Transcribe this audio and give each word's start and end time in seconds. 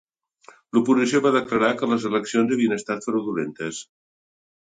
L'oposició 0.77 1.19
va 1.25 1.31
declarar 1.35 1.69
que 1.81 1.89
les 1.91 2.07
eleccions 2.09 2.55
havien 2.55 2.75
estat 2.79 3.07
fraudulentes. 3.09 3.83